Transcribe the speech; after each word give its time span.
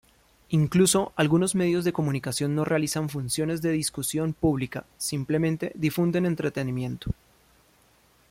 Incluso 0.49 1.13
algunos 1.15 1.53
medios 1.53 1.85
de 1.85 1.93
comunicación 1.93 2.55
no 2.55 2.65
realizan 2.65 3.07
funciones 3.07 3.61
de 3.61 3.69
discusión 3.71 4.33
pública, 4.33 4.83
simplemente 4.97 5.73
difunden 5.75 6.25
entretenimiento. 6.25 7.11